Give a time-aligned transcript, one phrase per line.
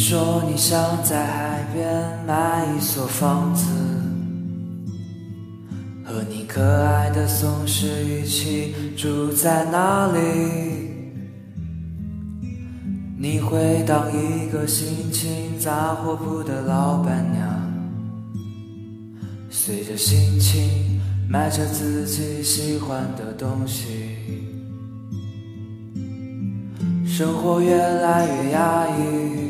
[0.00, 1.86] 你说你想在海边
[2.26, 3.66] 买一所房子，
[6.02, 10.18] 和你可爱的松狮一起住在那里。
[13.18, 17.46] 你会当一个心情杂货铺的老板娘，
[19.50, 24.16] 随着心情买着自己喜欢的东西。
[27.04, 29.49] 生活越来越压抑，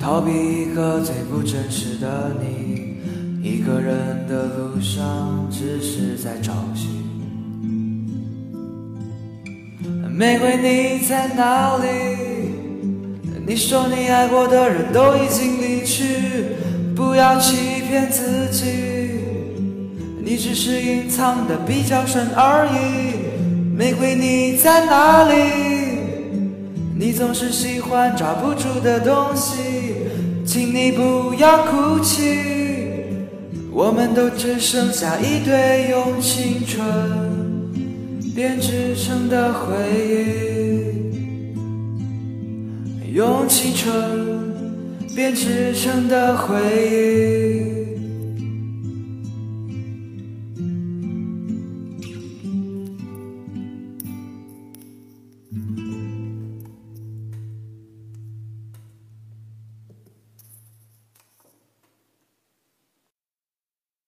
[0.00, 2.96] 逃避一个最不真实的你，
[3.42, 6.88] 一个人的路上只是在找寻。
[10.10, 11.86] 玫瑰你在哪里？
[13.46, 16.54] 你说你爱过的人都已经离去，
[16.96, 18.64] 不要欺骗自己，
[20.24, 23.76] 你只是隐藏的比较深而已。
[23.76, 25.34] 玫瑰你在哪里？
[26.94, 29.89] 你总是喜欢抓不住的东西，
[30.52, 32.22] 请你不要哭泣，
[33.70, 36.82] 我们都只剩下一堆用青春
[38.34, 39.76] 编织成的回
[43.06, 44.52] 忆，用青春
[45.14, 46.56] 编织成的回
[46.90, 48.09] 忆。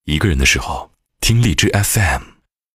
[0.04, 0.90] 一个人的时候，
[1.20, 2.41] 听荔枝 FM。